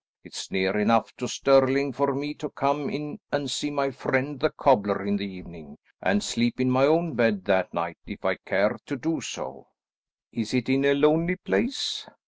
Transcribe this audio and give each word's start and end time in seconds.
It's 0.23 0.49
near 0.49 0.79
enough 0.79 1.15
to 1.17 1.27
Stirling 1.27 1.93
for 1.93 2.15
me 2.15 2.33
to 2.33 2.49
come 2.49 2.89
in 2.89 3.19
and 3.31 3.51
see 3.51 3.69
my 3.69 3.91
friend 3.91 4.39
the 4.39 4.49
cobbler 4.49 5.05
in 5.05 5.15
the 5.15 5.29
evening, 5.31 5.77
and 6.01 6.23
sleep 6.23 6.59
in 6.59 6.71
my 6.71 6.85
own 6.87 7.13
bed 7.13 7.45
that 7.45 7.71
night, 7.71 7.99
if 8.07 8.25
I 8.25 8.37
care 8.37 8.79
to 8.87 8.95
do 8.97 9.21
so." 9.21 9.67
"Is 10.31 10.55
it 10.55 10.69
in 10.69 10.85
a 10.85 10.95
lonely 10.95 11.35
place?" 11.35 12.07